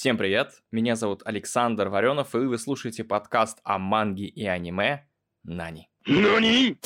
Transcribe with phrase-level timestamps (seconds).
[0.00, 5.06] Всем привет, меня зовут Александр Варенов, и вы слушаете подкаст о манге и аниме
[5.42, 5.90] «Нани».
[6.06, 6.78] Нани?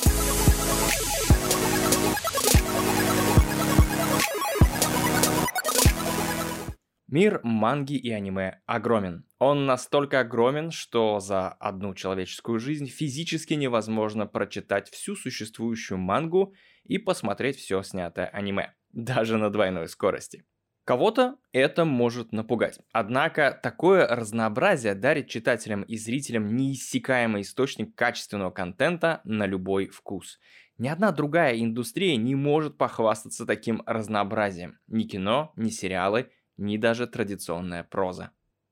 [7.07, 9.25] Мир манги и аниме огромен.
[9.39, 16.53] Он настолько огромен, что за одну человеческую жизнь физически невозможно прочитать всю существующую мангу
[16.83, 20.43] и посмотреть все снятое аниме, даже на двойной скорости.
[20.85, 22.79] Кого-то это может напугать.
[22.91, 30.39] Однако такое разнообразие дарит читателям и зрителям неиссякаемый источник качественного контента на любой вкус.
[30.77, 34.77] Ни одна другая индустрия не может похвастаться таким разнообразием.
[34.85, 38.29] Ни кино, ни сериалы, ни даже традиционная проза.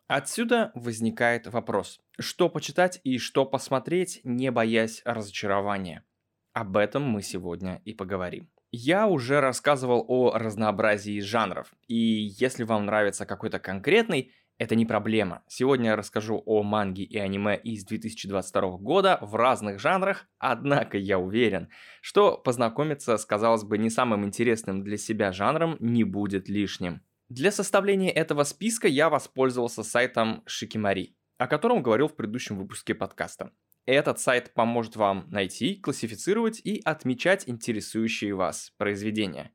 [0.07, 6.03] Отсюда возникает вопрос, что почитать и что посмотреть, не боясь разочарования.
[6.51, 8.52] Об этом мы сегодня и поговорим.
[8.75, 15.43] Я уже рассказывал о разнообразии жанров, и если вам нравится какой-то конкретный, это не проблема.
[15.47, 21.19] Сегодня я расскажу о манге и аниме из 2022 года в разных жанрах, однако я
[21.19, 21.69] уверен,
[22.01, 27.03] что познакомиться с, казалось бы, не самым интересным для себя жанром не будет лишним.
[27.29, 33.51] Для составления этого списка я воспользовался сайтом Шикимари, о котором говорил в предыдущем выпуске подкаста.
[33.85, 39.51] Этот сайт поможет вам найти, классифицировать и отмечать интересующие вас произведения.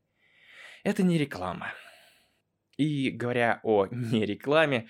[0.83, 1.73] Это не реклама.
[2.77, 4.87] И говоря о не рекламе,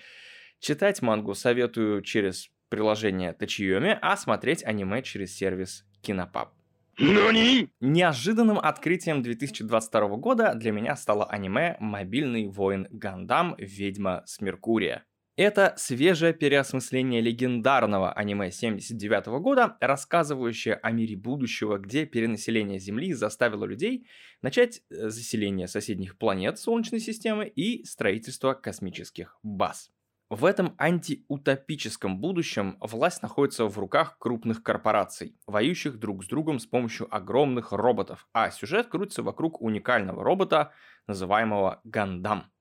[0.60, 6.54] читать мангу советую через приложение Тачиоми, а смотреть аниме через сервис Кинопаб.
[6.98, 7.70] Нани?
[7.80, 13.54] Неожиданным открытием 2022 года для меня стало аниме «Мобильный воин Гандам.
[13.58, 15.04] Ведьма с Меркурия».
[15.42, 23.64] Это свежее переосмысление легендарного аниме 79 года, рассказывающее о мире будущего, где перенаселение Земли заставило
[23.64, 24.06] людей
[24.42, 29.90] начать э, заселение соседних планет Солнечной системы и строительство космических баз.
[30.28, 36.66] В этом антиутопическом будущем власть находится в руках крупных корпораций, воюющих друг с другом с
[36.66, 40.74] помощью огромных роботов, а сюжет крутится вокруг уникального робота,
[41.06, 42.52] называемого Гандам.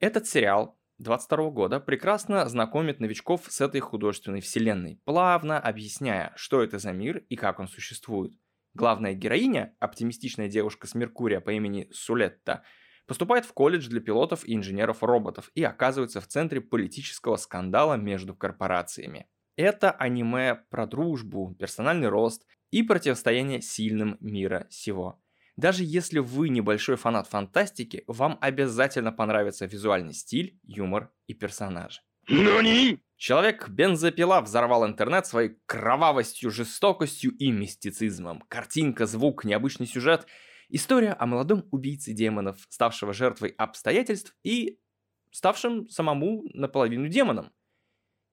[0.00, 6.78] Этот сериал 22 года прекрасно знакомит новичков с этой художественной вселенной, плавно объясняя, что это
[6.78, 8.34] за мир и как он существует.
[8.74, 12.64] Главная героиня, оптимистичная девушка с Меркурия по имени Сулетта,
[13.06, 19.26] поступает в колледж для пилотов и инженеров-роботов и оказывается в центре политического скандала между корпорациями.
[19.56, 25.18] Это аниме про дружбу, персональный рост и противостояние сильным мира сего.
[25.56, 32.00] Даже если вы небольшой фанат фантастики, вам обязательно понравится визуальный стиль, юмор и персонажи.
[32.28, 33.00] Нани?
[33.16, 38.42] Человек-бензопила взорвал интернет своей кровавостью, жестокостью и мистицизмом.
[38.48, 40.26] Картинка, звук, необычный сюжет.
[40.68, 44.78] История о молодом убийце демонов, ставшего жертвой обстоятельств и
[45.32, 47.52] ставшим самому наполовину демоном.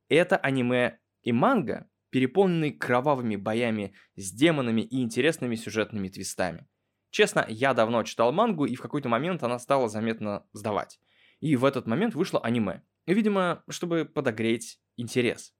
[0.09, 6.67] Это аниме и манга, переполненные кровавыми боями с демонами и интересными сюжетными твистами.
[7.09, 10.99] Честно, я давно читал мангу, и в какой-то момент она стала заметно сдавать.
[11.39, 12.83] И в этот момент вышло аниме.
[13.05, 15.53] Видимо, чтобы подогреть интерес.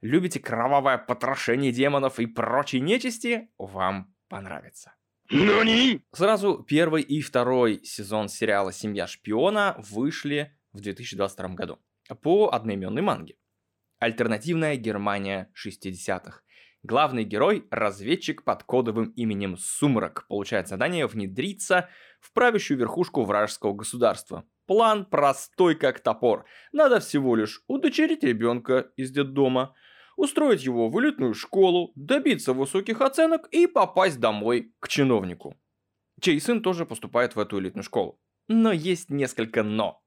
[0.00, 3.50] Любите кровавое потрошение демонов и прочей нечисти?
[3.56, 4.94] Вам понравится.
[5.30, 6.02] Нани?
[6.12, 11.78] Сразу первый и второй сезон сериала «Семья шпиона» вышли в 2022 году
[12.20, 13.36] по одноименной манге.
[13.98, 16.42] Альтернативная Германия 60-х.
[16.84, 21.88] Главный герой– разведчик под кодовым именем Сумрак, получает задание внедриться
[22.20, 24.44] в правящую верхушку вражеского государства.
[24.66, 26.44] План простой как топор.
[26.72, 29.76] Надо всего лишь удочерить ребенка из детдома,
[30.16, 35.56] устроить его в элитную школу, добиться высоких оценок и попасть домой к чиновнику.
[36.20, 38.20] Чей сын тоже поступает в эту элитную школу.
[38.48, 40.01] Но есть несколько «но».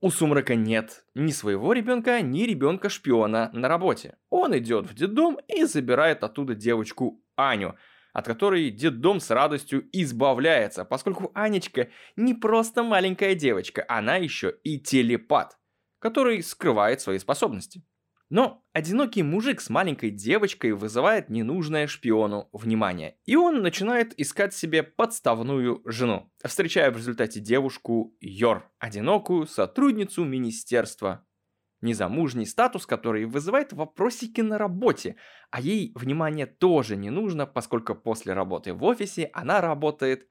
[0.00, 4.16] У Сумрака нет ни своего ребенка, ни ребенка шпиона на работе.
[4.28, 7.76] Он идет в детдом и забирает оттуда девочку Аню,
[8.12, 14.78] от которой детдом с радостью избавляется, поскольку Анечка не просто маленькая девочка, она еще и
[14.78, 15.58] телепат,
[15.98, 17.82] который скрывает свои способности.
[18.30, 24.82] Но одинокий мужик с маленькой девочкой вызывает ненужное шпиону внимание, и он начинает искать себе
[24.82, 31.26] подставную жену, встречая в результате девушку Йор, одинокую сотрудницу министерства.
[31.82, 35.16] Незамужний статус, который вызывает вопросики на работе,
[35.50, 40.26] а ей внимание тоже не нужно, поскольку после работы в офисе она работает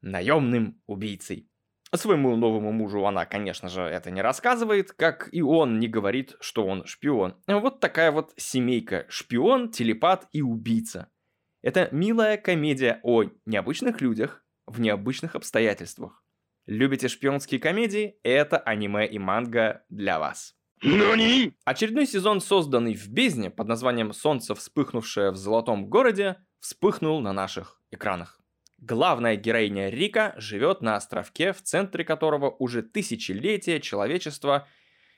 [0.00, 1.51] наемным убийцей.
[1.94, 6.66] Своему новому мужу она, конечно же, это не рассказывает, как и он не говорит, что
[6.66, 7.36] он шпион.
[7.46, 9.04] Вот такая вот семейка.
[9.10, 11.10] Шпион, телепат и убийца.
[11.60, 16.24] Это милая комедия о необычных людях в необычных обстоятельствах.
[16.66, 18.16] Любите шпионские комедии?
[18.22, 20.56] Это аниме и манга для вас.
[20.82, 27.32] 何 Очередной сезон, созданный в бездне под названием «Солнце, вспыхнувшее в золотом городе», вспыхнул на
[27.32, 28.41] наших экранах.
[28.84, 34.66] Главная героиня Рика живет на островке, в центре которого уже тысячелетия человечество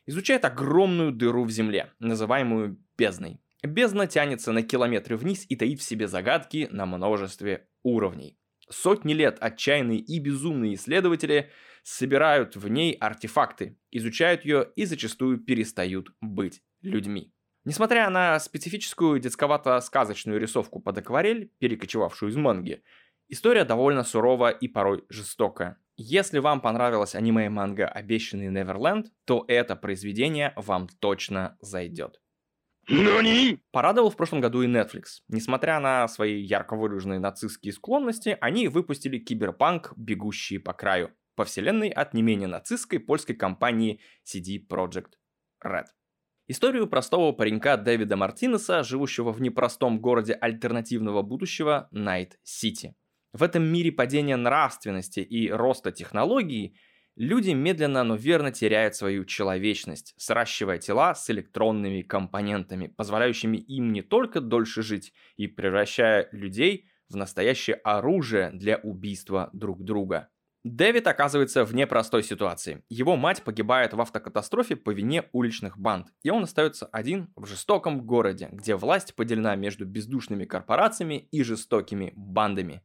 [0.04, 3.40] изучает огромную дыру в земле, называемую бездной.
[3.62, 8.38] Бездна тянется на километры вниз и таит в себе загадки на множестве уровней.
[8.68, 11.50] Сотни лет отчаянные и безумные исследователи
[11.82, 17.32] собирают в ней артефакты, изучают ее и зачастую перестают быть людьми.
[17.64, 22.82] Несмотря на специфическую детсковато-сказочную рисовку под акварель, перекочевавшую из манги,
[23.28, 25.78] история довольно сурова и порой жестокая.
[25.96, 32.20] Если вам понравилось аниме и манга «Обещанный Неверленд», то это произведение вам точно зайдет.
[32.88, 35.22] 何 Порадовал в прошлом году и Netflix.
[35.28, 41.88] Несмотря на свои ярко выраженные нацистские склонности, они выпустили киберпанк «Бегущие по краю» по вселенной
[41.88, 45.14] от не менее нацистской польской компании CD Projekt
[45.64, 45.86] Red.
[46.46, 52.94] Историю простого паренька Дэвида Мартинеса, живущего в непростом городе альтернативного будущего Найт-Сити.
[53.34, 56.76] В этом мире падения нравственности и роста технологий
[57.16, 64.02] люди медленно, но верно теряют свою человечность, сращивая тела с электронными компонентами, позволяющими им не
[64.02, 70.28] только дольше жить и превращая людей в настоящее оружие для убийства друг друга.
[70.62, 72.84] Дэвид оказывается в непростой ситуации.
[72.88, 78.06] Его мать погибает в автокатастрофе по вине уличных банд, и он остается один в жестоком
[78.06, 82.82] городе, где власть поделена между бездушными корпорациями и жестокими бандами.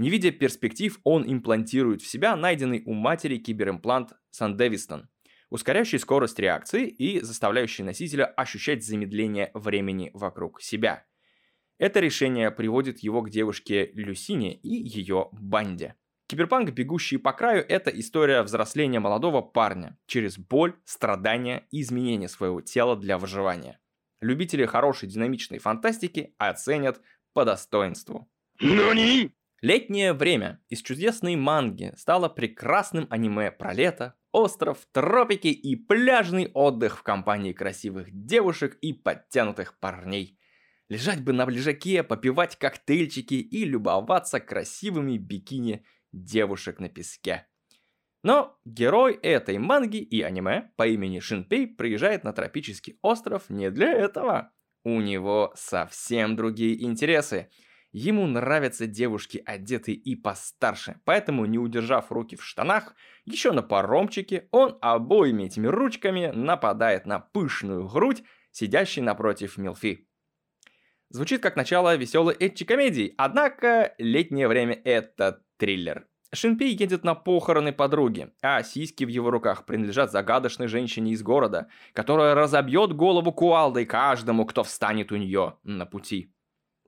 [0.00, 5.10] Не видя перспектив, он имплантирует в себя найденный у матери киберимплант Сандевистон,
[5.50, 11.04] ускоряющий скорость реакции и заставляющий носителя ощущать замедление времени вокруг себя.
[11.76, 15.96] Это решение приводит его к девушке Люсине и ее банде.
[16.28, 22.62] Киберпанк «Бегущие по краю»— это история взросления молодого парня через боль, страдания и изменение своего
[22.62, 23.78] тела для выживания.
[24.22, 27.02] Любители хорошей динамичной фантастики оценят
[27.34, 28.30] по достоинству.
[28.62, 29.30] 何
[29.62, 36.98] Летнее время из чудесной манги стало прекрасным аниме про лето, остров, тропики и пляжный отдых
[36.98, 40.38] в компании красивых девушек и подтянутых парней.
[40.88, 47.46] Лежать бы на лежаке, попивать коктейльчики и любоваться красивыми бикини девушек на песке.
[48.22, 53.92] Но герой этой манги и аниме по имени Шинпей приезжает на тропический остров не для
[53.92, 54.52] этого.
[54.84, 57.50] У него совсем другие интересы.
[57.92, 62.94] Ему нравятся девушки, одетые и постарше, поэтому, не удержав руки в штанах,
[63.24, 68.22] еще на паромчике он обоими этими ручками нападает на пышную грудь,
[68.52, 70.06] сидящей напротив Милфи.
[71.08, 76.06] Звучит как начало веселой этчи-комедии, однако летнее время это триллер.
[76.32, 81.66] Шинпей едет на похороны подруги, а сиськи в его руках принадлежат загадочной женщине из города,
[81.92, 86.32] которая разобьет голову куалдой каждому, кто встанет у нее на пути.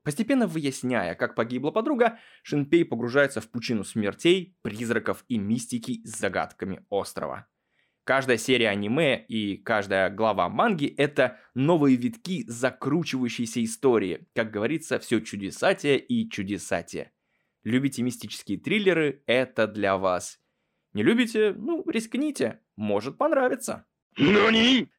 [0.03, 6.85] Постепенно выясняя, как погибла подруга, Шинпей погружается в пучину смертей, призраков и мистики с загадками
[6.89, 7.47] острова.
[8.03, 14.27] Каждая серия аниме и каждая глава манги— это новые витки закручивающейся истории.
[14.35, 17.13] Как говорится, все чудесатие и чудесатие.
[17.63, 20.41] Любите мистические триллеры— это для вас.
[20.91, 21.53] Не любите?
[21.53, 22.59] Ну, рискните.
[22.75, 23.85] Может понравиться.
[24.17, 24.89] 何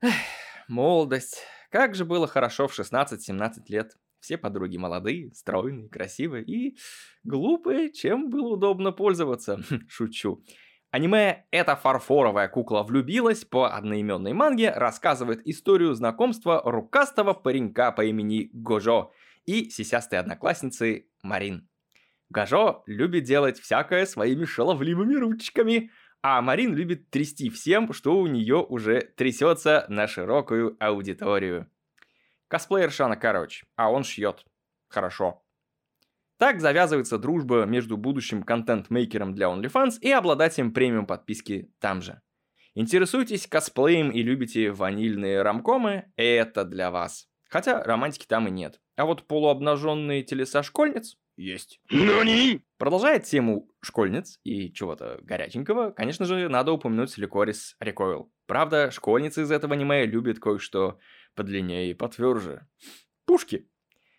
[0.66, 1.42] Молодость.
[1.70, 3.92] Как же было хорошо в 16-17 лет.
[4.24, 6.78] Все подруги молодые, стройные, красивые и
[7.24, 9.60] глупые, чем было удобно пользоваться.
[9.86, 10.42] Шучу.
[10.90, 18.48] Аниме «Эта фарфоровая кукла влюбилась» по одноименной манге рассказывает историю знакомства рукастого паренька по имени
[18.54, 19.12] Гожо
[19.44, 21.68] и сисястой одноклассницы Марин.
[22.30, 25.90] Гажо любит делать всякое своими шаловливыми ручками,
[26.22, 31.68] а Марин любит трясти всем, что у нее уже трясется на широкую аудиторию.
[32.48, 34.44] Косплеер Шана, короче, а он шьет.
[34.88, 35.42] Хорошо.
[36.38, 42.20] Так завязывается дружба между будущим контент-мейкером для OnlyFans и обладателем премиум подписки там же.
[42.74, 46.12] Интересуетесь косплеем и любите ванильные рамкомы?
[46.16, 47.28] Это для вас.
[47.48, 48.80] Хотя романтики там и нет.
[48.96, 51.80] А вот полуобнаженные телеса школьниц есть.
[51.90, 58.28] 何 Продолжая тему школьниц и чего-то горяченького, конечно же, надо упомянуть Ликорис Recoil.
[58.46, 60.98] Правда, школьницы из этого аниме любят кое-что
[61.34, 62.66] подлиннее и потверже.
[63.26, 63.68] Пушки.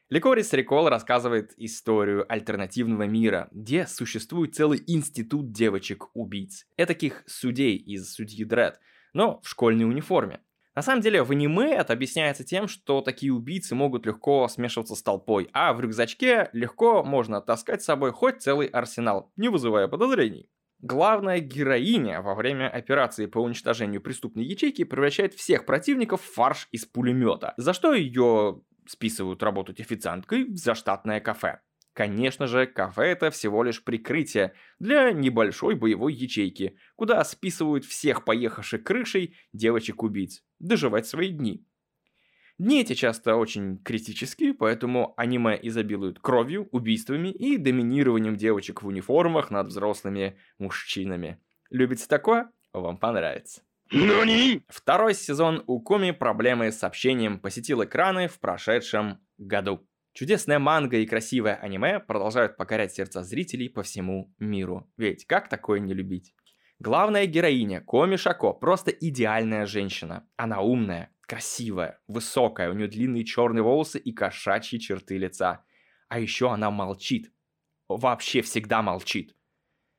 [0.10, 6.67] Ликорис Recoil рассказывает историю альтернативного мира, где существует целый институт девочек-убийц.
[6.77, 8.79] Этаких судей из судьи Дред,
[9.13, 10.41] но в школьной униформе.
[10.75, 15.01] На самом деле, в аниме это объясняется тем, что такие убийцы могут легко смешиваться с
[15.01, 20.50] толпой, а в рюкзачке легко можно таскать с собой хоть целый арсенал, не вызывая подозрений.
[20.86, 26.86] Главная героиня во время операции по уничтожению преступной ячейки превращает всех противников в фарш из
[26.86, 31.60] пулемета, за что ее списывают работать официанткой в заштатное кафе.
[31.94, 38.84] Конечно же, кафе это всего лишь прикрытие для небольшой боевой ячейки, куда списывают всех поехавших
[38.84, 41.65] крышей девочек-убийц, доживать свои дни.
[42.58, 49.52] Дни эти часто очень критические, поэтому аниме изобилуют кровью, убийствами и доминированием девочек в униформах
[49.52, 51.42] над взрослыми мужчинами.
[51.70, 52.50] Любите такое?
[52.72, 53.62] Вам понравится.
[53.92, 54.64] NANI?
[54.70, 59.86] Второй сезон у Коми проблемы с общением посетил экраны в прошедшем году.
[60.14, 64.90] Чудесная манга и красивое аниме продолжают покорять сердца зрителей по всему миру.
[64.96, 66.34] Ведь как такое не любить?
[66.80, 70.28] Главная героиня Коми Шако просто идеальная женщина.
[70.36, 75.65] Она умная, красивая, высокая, у нее длинные черные волосы и кошачьи черты лица.
[76.08, 77.32] А еще она молчит.
[77.88, 79.36] Вообще всегда молчит.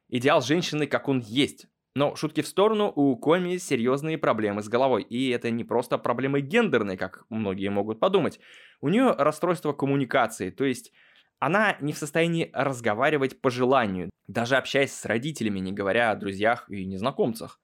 [0.09, 1.66] Идеал женщины, как он есть.
[1.95, 5.02] Но шутки в сторону, у Коми серьезные проблемы с головой.
[5.02, 8.38] И это не просто проблемы гендерные, как многие могут подумать.
[8.80, 10.92] У нее расстройство коммуникации, то есть
[11.38, 16.68] она не в состоянии разговаривать по желанию, даже общаясь с родителями, не говоря о друзьях
[16.71, 17.61] и незнакомцах.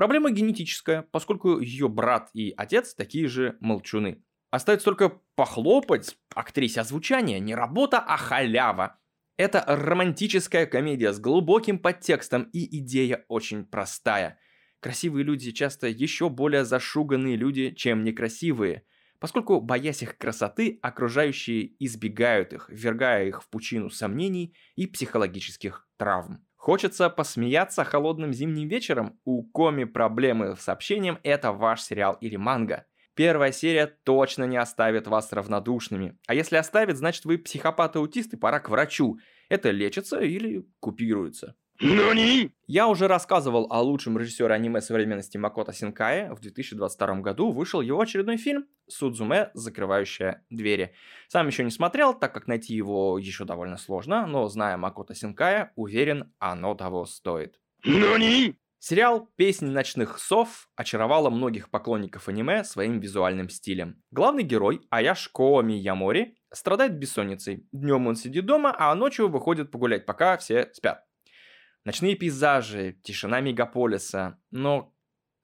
[0.00, 4.24] Проблема генетическая, поскольку ее брат и отец такие же молчуны.
[4.50, 8.98] Остается только похлопать актрисе озвучания, не работа, а халява.
[9.36, 14.38] Это романтическая комедия с глубоким подтекстом, и идея очень простая.
[14.80, 18.86] Красивые люди часто еще более зашуганные люди, чем некрасивые,
[19.18, 26.42] поскольку, боясь их красоты, окружающие избегают их, ввергая их в пучину сомнений и психологических травм.
[26.60, 29.18] Хочется посмеяться холодным зимним вечером?
[29.24, 32.84] У Коми проблемы с общением– это ваш сериал или манга.
[33.14, 36.18] Первая серия точно не оставит вас равнодушными.
[36.26, 39.18] А если оставит, значит вы психопат-аутист и пора к врачу.
[39.48, 41.56] Это лечится или купируется.
[41.82, 42.50] NANI?
[42.66, 46.30] Я уже рассказывал о лучшем режиссере аниме современности Макото Синкае.
[46.34, 49.50] В 2022 году вышел его очередной фильм «Судзуме.
[49.54, 50.92] Закрывающая двери».
[51.28, 55.72] Сам еще не смотрел, так как найти его еще довольно сложно, но зная Макото Синкая,
[55.74, 57.58] уверен, оно того стоит.
[57.86, 58.56] NANI?
[58.78, 64.02] Сериал «Песнь ночных сов» очаровала многих поклонников аниме своим визуальным стилем.
[64.10, 67.66] Главный герой, Аяш Кооми Ямори, страдает бессонницей.
[67.72, 71.04] Днем он сидит дома, а ночью выходит погулять, пока все спят.
[71.84, 74.38] Ночные пейзажи, тишина мегаполиса.
[74.50, 74.94] Но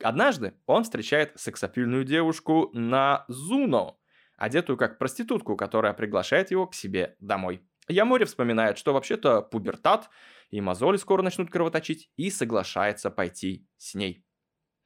[0.02, 3.98] однажды он встречает сексапильную девушку на Зуно,
[4.36, 7.66] одетую как проститутку, которая приглашает его к себе домой.
[7.88, 10.10] Ямори вспоминает, что вообще-то пубертат,
[10.50, 14.24] и мозоли скоро начнут кровоточить, и соглашается пойти с ней.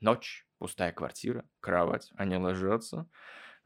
[0.01, 3.09] Ночь, пустая квартира, кровать, они ложатся.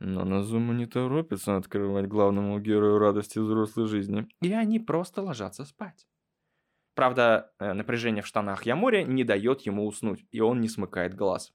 [0.00, 4.26] Но Назума не торопится открывать главному герою радости взрослой жизни.
[4.40, 6.06] И они просто ложатся спать.
[6.94, 11.52] Правда, э, напряжение в штанах Ямори не дает ему уснуть, и он не смыкает глаз.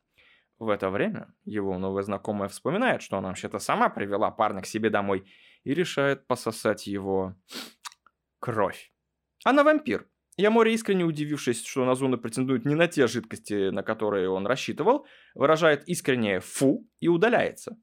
[0.58, 4.90] В это время его новая знакомая вспоминает, что она вообще-то сама привела парня к себе
[4.90, 5.24] домой
[5.64, 7.36] и решает пососать его
[8.40, 8.92] кровь.
[9.46, 10.10] Она вампир.
[10.36, 15.88] Ямори, искренне удивившись, что Назуна претендует не на те жидкости, на которые он рассчитывал, выражает
[15.88, 17.78] искреннее «фу» и удаляется.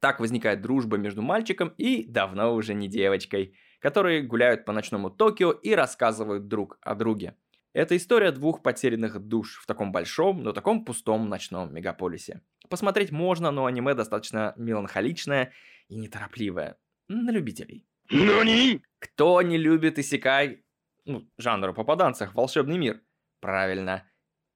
[0.00, 5.50] Так возникает дружба между мальчиком и давно уже не девочкой, которые гуляют по ночному Токио
[5.50, 7.36] и рассказывают друг о друге.
[7.74, 12.40] Это история двух потерянных душ в таком большом, но таком пустом ночном мегаполисе.
[12.70, 15.52] Посмотреть можно, но аниме достаточно меланхоличное
[15.88, 16.78] и неторопливое.
[17.08, 17.86] На любителей.
[18.10, 18.80] NANI?
[19.00, 20.64] Кто не любит исекай,
[21.04, 23.02] ну, жанр о попаданцах, волшебный мир?
[23.40, 24.10] Правильно,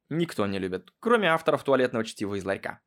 [0.09, 2.81] никто не любит, кроме авторов туалетного чтива из ларька.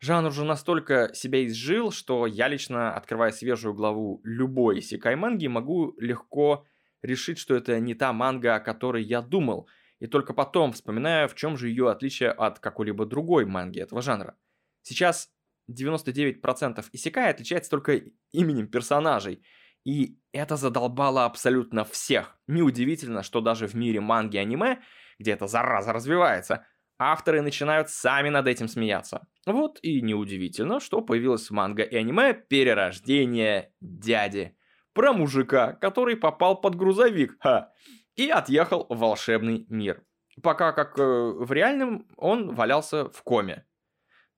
[0.00, 5.94] Жанр уже настолько себя изжил, что я лично, открывая свежую главу любой секай манги, могу
[5.98, 6.66] легко
[7.02, 11.34] решить, что это не та манга, о которой я думал, и только потом вспоминаю, в
[11.34, 14.38] чем же ее отличие от какой-либо другой манги этого жанра.
[14.82, 15.30] Сейчас
[15.70, 18.00] 99% исекай отличается только
[18.32, 19.44] именем персонажей,
[19.84, 22.38] и это задолбало абсолютно всех.
[22.46, 24.80] Неудивительно, что даже в мире манги аниме,
[25.18, 26.66] где эта зараза развивается,
[27.00, 29.26] авторы начинают сами над этим смеяться.
[29.46, 34.54] Вот и неудивительно, что появилась манга и аниме «Перерождение дяди».
[34.92, 37.72] Про мужика, который попал под грузовик, ха,
[38.16, 40.04] и отъехал в волшебный мир.
[40.42, 43.66] Пока как э, в реальном он валялся в коме.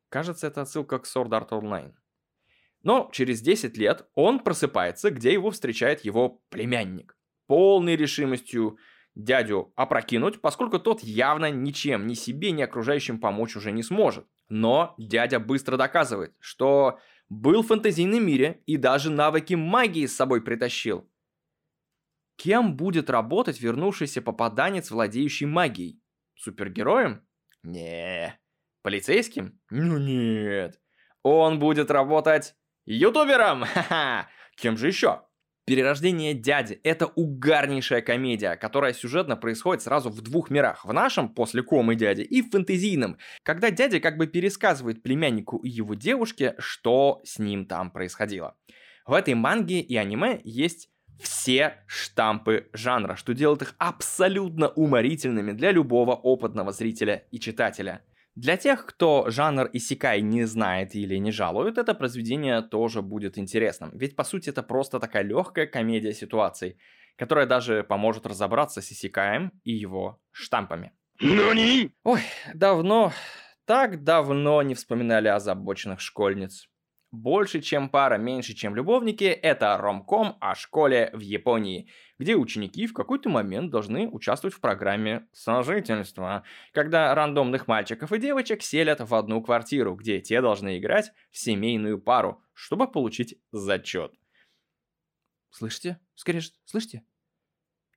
[0.08, 1.94] Кажется, это отсылка к Sword Art Online.
[2.82, 7.16] Но через 10 лет он просыпается, где его встречает его племянник.
[7.46, 8.78] Полной решимостью
[9.14, 14.26] дядю опрокинуть, поскольку тот явно ничем ни себе, ни окружающим помочь уже не сможет.
[14.48, 20.42] Но дядя быстро доказывает, что был в фэнтезийном мире и даже навыки магии с собой
[20.42, 21.08] притащил.
[22.36, 26.02] Кем будет работать вернувшийся попаданец, владеющий магией?
[26.34, 27.26] Супергероем?
[27.62, 28.38] Не.
[28.82, 29.60] Полицейским?
[29.70, 30.80] Ну нет.
[31.22, 33.64] Он будет работать ютубером!
[33.74, 34.28] Ха-ха!
[34.56, 35.22] Кем же еще?
[35.64, 40.84] Перерождение дяди– это угарнейшая комедия, которая сюжетно происходит сразу в двух мирах.
[40.84, 45.68] В нашем, после комы дяди, и в фэнтезийном, когда дядя как бы пересказывает племяннику и
[45.68, 48.56] его девушке, что с ним там происходило.
[49.06, 50.90] В этой манге и аниме есть
[51.20, 58.02] все штампы жанра, что делает их абсолютно уморительными для любого опытного зрителя и читателя.
[58.34, 63.90] Для тех, кто жанр Исикай не знает или не жалует, это произведение тоже будет интересным.
[63.92, 66.78] Ведь по сути это просто такая легкая комедия ситуаций,
[67.16, 70.92] которая даже поможет разобраться с Исикаем и его штампами.
[71.20, 71.92] Нани?
[72.04, 72.20] Ой,
[72.54, 73.12] давно,
[73.66, 76.68] так давно не вспоминали озабоченных школьниц.
[77.12, 82.94] Больше, чем пара, меньше, чем любовники– это ромком о школе в Японии, где ученики в
[82.94, 86.42] какой-то момент должны участвовать в программе сожительства,
[86.72, 92.00] когда рандомных мальчиков и девочек селят в одну квартиру, где те должны играть в семейную
[92.00, 94.14] пару, чтобы получить зачет.
[95.50, 96.00] Слышите?
[96.14, 97.02] Скрежет, слышите?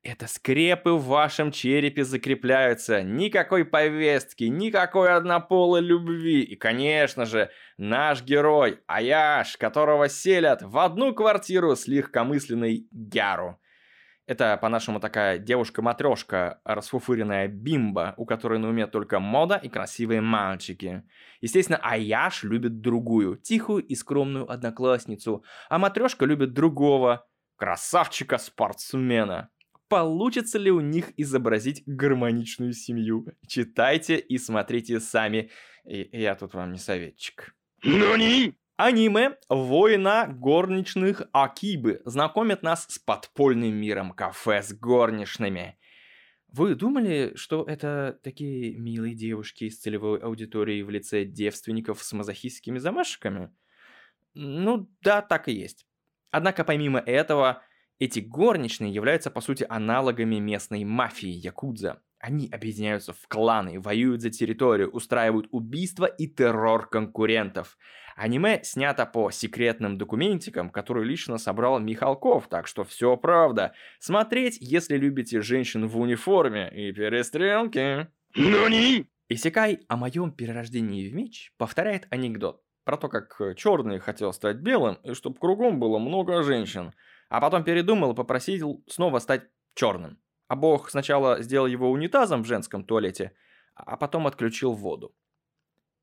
[0.06, 3.02] Это скрепы в вашем черепе закрепляются.
[3.02, 6.44] Никакой повестки, никакой однополой любви.
[6.44, 13.60] И, конечно же, наш герой Аяш, которого селят в одну квартиру с легкомысленной Гяру.
[14.28, 21.02] Это, по-нашему, такая девушка-матрешка, расфуфыренная бимба, у которой на уме только мода и красивые мальчики.
[21.42, 29.50] Естественно, Аяш любит другую, тихую и скромную одноклассницу, а матрешка любит другого, красавчика-спортсмена.
[29.88, 33.28] Получится ли у них изобразить гармоничную семью?
[33.48, 35.52] Читайте и смотрите сами.
[35.86, 37.56] И я тут вам не советчик.
[37.84, 38.56] Нани?
[38.78, 45.78] Аниме «Война горничных Акибы» знакомит нас с подпольным миром кафе с горничными.
[46.50, 52.78] Вы думали, что это такие милые девушки из целевой аудитории в лице девственников с мазохистскими
[52.78, 53.50] замашками?
[54.34, 55.88] Ну да, так и есть.
[56.32, 57.62] Однако помимо этого,
[58.00, 62.02] эти горничные являются по сути аналогами местной мафии Якудза.
[62.20, 67.78] Они объединяются в кланы, воюют за территорию, устраивают убийства и террор конкурентов.
[68.16, 73.74] Аниме снято по секретным документикам, которые лично собрал Михалков, так что все правда.
[74.00, 78.08] Смотреть, если любите женщин в униформе и перестрелки.
[78.36, 79.08] Нани?
[79.28, 84.96] Исекай о моем перерождении в меч повторяет анекдот про то, как черный хотел стать белым,
[85.04, 86.94] и чтобы кругом было много женщин.
[87.30, 90.20] А потом передумал и попросил снова стать черным.
[90.48, 93.34] А бог сначала сделал его унитазом в женском туалете,
[93.74, 95.16] а потом отключил воду.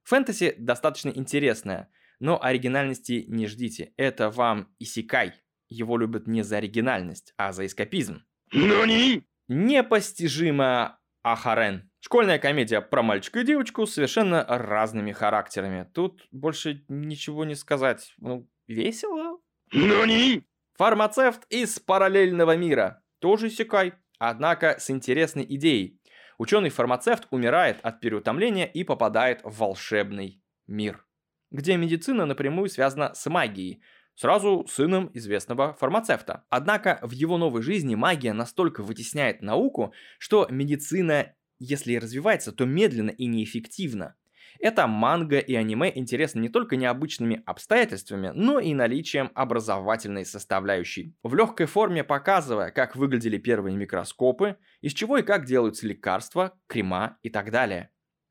[0.05, 3.93] Фэнтези достаточно интересное, но оригинальности не ждите.
[3.97, 5.33] Это вам Исикай.
[5.69, 8.25] Его любят не за оригинальность, а за эскапизм.
[8.53, 9.25] Нани?
[9.49, 11.91] Непостижимо Ахарен.
[12.01, 15.89] Школьная комедия про мальчика и девочку с совершенно разными характерами.
[15.95, 18.13] Тут больше ничего не сказать.
[18.19, 19.39] Ну, весело.
[19.73, 20.45] Нани?
[20.83, 23.05] Фармацевт из параллельного мира.
[23.21, 26.01] Тоже Сикай, однако с интересной идеей.
[26.39, 31.07] Ученый-фармацевт умирает от переутомления и попадает в волшебный мир,
[31.53, 33.81] где медицина напрямую связана с магией,
[34.17, 36.47] сразу сыном известного фармацевта.
[36.49, 42.65] Однако в его новой жизни магия настолько вытесняет науку, что медицина, если и развивается, то
[42.65, 44.17] медленно и неэффективно.
[44.61, 51.17] Это манга и аниме интересны не только необычными обстоятельствами, но и наличием образовательной составляющей.
[51.23, 57.19] В легкой форме показывая, как выглядели первые микроскопы, из чего и как делаются лекарства, крема
[57.23, 57.91] и так далее.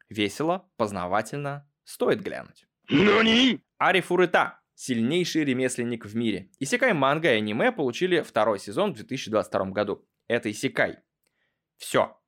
[0.09, 2.65] Весело, познавательно, стоит глянуть.
[2.89, 3.61] Нани?
[3.77, 6.49] Ари Фурыта сильнейший ремесленник в мире.
[6.59, 10.07] Исекай манга и аниме получили второй сезон в 2022 году.
[10.27, 10.97] Это Исекай.
[11.77, 12.19] Все.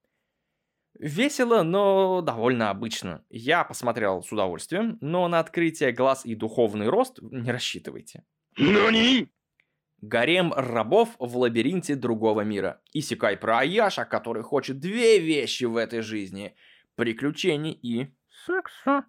[1.00, 3.26] Весело, но довольно обычно.
[3.30, 8.24] Я посмотрел с удовольствием, но на открытие глаз и духовный рост не рассчитывайте.
[8.58, 9.32] Нани?
[10.02, 12.82] Гарем рабов в лабиринте другого мира.
[12.94, 16.56] Исекай про Аяша, который хочет две вещи в этой жизни.
[16.96, 18.14] Приключений и
[18.46, 19.06] секса.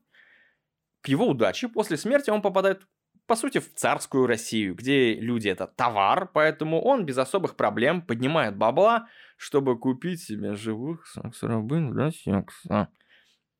[1.03, 2.87] К его удаче после смерти он попадает
[3.27, 8.57] по сути, в царскую Россию, где люди это товар, поэтому он без особых проблем поднимает
[8.57, 9.09] бабла,
[9.45, 12.89] чтобы купить себе живых секс-рабынь для секса.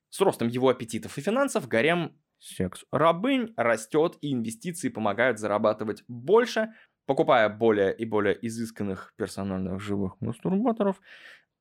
[0.09, 6.71] С ростом его аппетитов и финансов гарем секс-рабынь растет, и инвестиции помогают зарабатывать больше,
[7.05, 11.03] покупая более и более изысканных персональных живых мастурбаторов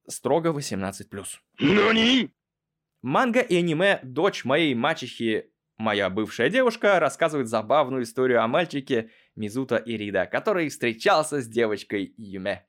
[0.07, 1.25] строго 18+.
[1.59, 2.33] Нани?
[3.01, 9.75] Манга и аниме «Дочь моей мачехи Моя бывшая девушка рассказывает забавную историю о мальчике Мизута
[9.75, 12.65] Ирида, который встречался с девочкой Юме.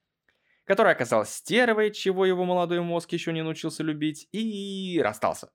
[0.65, 5.49] Которая оказалась стервой, чего его молодой мозг еще не научился любить, и расстался.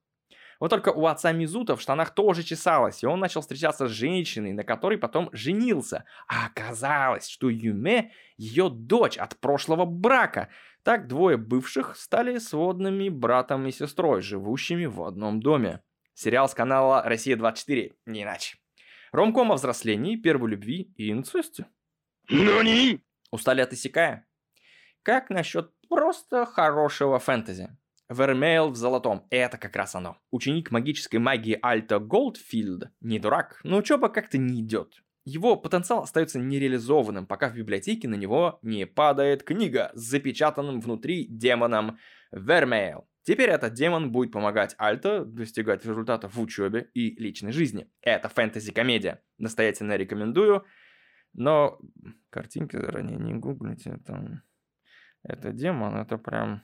[0.61, 4.53] Вот только у отца Мизута в штанах тоже чесалось, и он начал встречаться с женщиной,
[4.53, 6.05] на которой потом женился.
[6.27, 10.49] А оказалось, что Юме– ее дочь от прошлого брака.
[10.83, 15.81] Так двое бывших стали сводными братом и сестрой, живущими в одном доме.
[16.13, 18.57] Сериал с канала «Россия-24», не иначе.
[19.11, 21.65] Ромком о взрослении, первой любви и инцесте.
[22.29, 23.01] なに?
[23.31, 24.27] Устали от исекая?
[25.03, 27.75] Как насчет просто хорошего фэнтези?
[28.07, 29.25] Вермейл в золотом.
[29.29, 30.17] Это как раз оно.
[30.29, 35.01] Ученик магической магии Альта Голдфилд не дурак, но учеба как-то не идет.
[35.23, 41.25] Его потенциал остается нереализованным, пока в библиотеке на него не падает книга с запечатанным внутри
[41.27, 41.97] демоном
[42.31, 43.07] Вермейл.
[43.23, 47.89] Теперь этот демон будет помогать Альто достигать результатов в учебе и личной жизни.
[48.01, 49.23] Это фэнтези-комедия.
[49.37, 50.65] Настоятельно рекомендую.
[51.33, 51.79] Но
[52.29, 53.99] картинки заранее не гуглите.
[54.01, 54.43] Это,
[55.23, 56.63] это демон, это прям...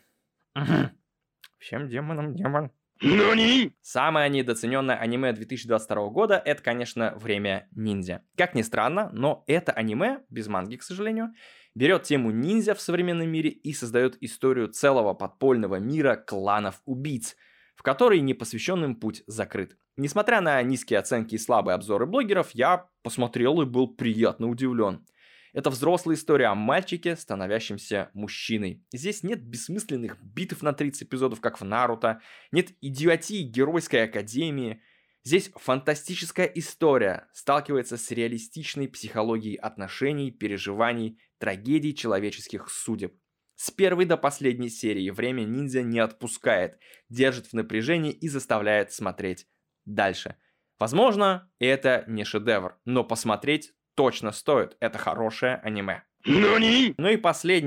[1.59, 2.71] Всем демонам демон.
[3.01, 3.73] NANI?
[3.81, 8.23] Самое недооцененное аниме 2022 года это, конечно, время ниндзя.
[8.35, 11.33] Как ни странно, но это аниме, без манги, к сожалению,
[11.75, 17.35] берет тему ниндзя в современном мире и создает историю целого подпольного мира кланов убийц,
[17.75, 19.77] в который непосвященным путь закрыт.
[19.95, 25.05] Несмотря на низкие оценки и слабые обзоры блогеров, я посмотрел и был приятно удивлен.
[25.53, 28.85] Это взрослая история о мальчике, становящемся мужчиной.
[28.93, 34.81] Здесь нет бессмысленных битв на 30 эпизодов, как в Наруто, нет идиотии геройской академии.
[35.23, 43.13] Здесь фантастическая история сталкивается с реалистичной психологией отношений, переживаний, трагедий человеческих судеб.
[43.55, 46.77] С первой до последней серии время ниндзя не отпускает,
[47.09, 49.47] держит в напряжении и заставляет смотреть
[49.85, 50.35] дальше.
[50.77, 54.77] Возможно, это не шедевр, но посмотреть точно стоит.
[54.79, 56.03] Это хорошее аниме.
[56.25, 56.93] NANI?
[56.97, 57.17] Ну и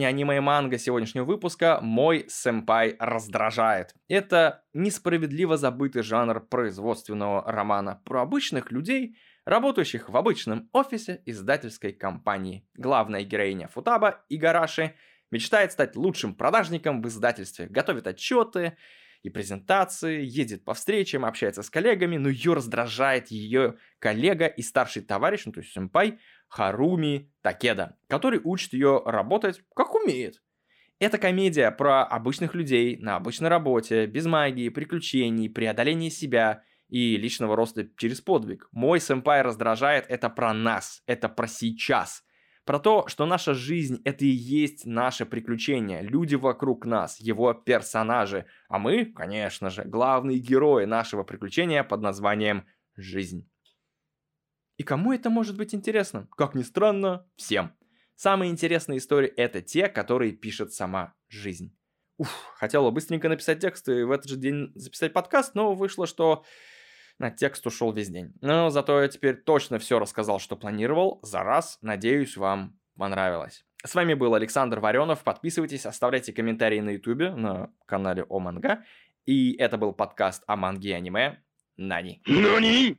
[0.05, 3.95] аниме и манга сегодняшнего выпуска «Мой сэмпай раздражает».
[4.09, 12.65] Это несправедливо забытый жанр производственного романа про обычных людей, работающих в обычном офисе издательской компании.
[12.75, 14.95] Главная героиня Футаба, Игараши,
[15.33, 18.77] мечтает стать лучшим продажником в издательстве, готовит отчеты
[19.23, 25.03] и презентации, ездит по встречам, общается с коллегами, но ее раздражает ее коллега и старший
[25.03, 30.43] товарищ, ну то есть сэмпай, Харуми Такеда, который учит ее работать как умеет.
[30.99, 37.57] Это комедия про обычных людей на обычной работе, без магии, приключений, преодоления себя и личного
[37.57, 38.69] роста через подвиг.
[38.73, 42.23] Мой сэмпай раздражает, это про нас, это про сейчас.
[42.71, 48.47] Про то, что наша жизнь это и есть наше приключение, люди вокруг нас, его персонажи,
[48.69, 53.51] а мы, конечно же, главные герои нашего приключения под названием «Жизнь».
[54.77, 56.29] И кому это может быть интересно?
[56.37, 57.73] Как ни странно, всем.
[58.15, 61.77] Самые интересные истории это те, которые пишет сама жизнь.
[62.19, 66.45] Уф, хотела быстренько написать текст и в этот же день записать подкаст, но вышло, что
[67.21, 68.33] на текст ушел весь день.
[68.41, 71.21] Но зато я теперь точно все рассказал, что планировал.
[71.23, 73.65] За раз, надеюсь, вам понравилось.
[73.85, 75.23] С вами был Александр Варенов.
[75.23, 78.85] Подписывайтесь, оставляйте комментарии на ютубе, на канале О Манга.
[79.27, 81.43] И это был подкаст о манге и аниме.
[81.77, 82.23] Нани.
[82.27, 82.97] NANI?